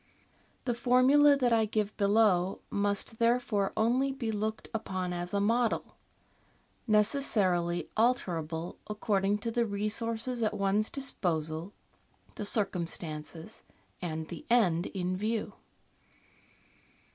[0.65, 5.95] The formula that I give below must therefore only be looked upon as a model,
[6.87, 11.71] necessarily alterable according to the resources at one's disposal,
[12.33, 13.61] the circumstances,
[14.01, 15.53] and the end in view.